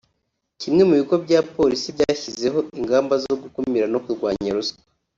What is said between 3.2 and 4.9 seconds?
zo gukumira no kurwanya ruswa